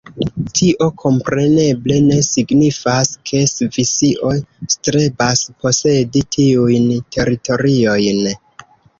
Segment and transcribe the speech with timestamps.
[0.59, 4.31] Tio kompreneble ne signifas, ke Svisio
[4.75, 8.25] strebas posedi tiujn teritoriojn.